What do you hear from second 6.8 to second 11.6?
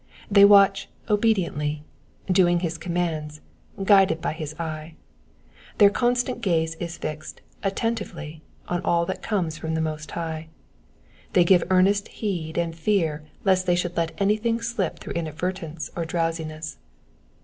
fixed attentively on all that comes from the Most High; they